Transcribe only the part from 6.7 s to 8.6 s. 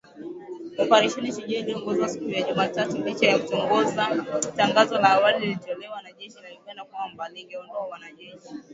kwamba lingeondoa wanajeshi.